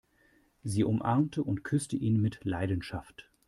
Sie 0.63 0.83
umarmte 0.83 1.43
und 1.43 1.63
küsste 1.63 1.95
ihn 1.95 2.19
mit 2.21 2.39
Leidenschaft. 2.43 3.29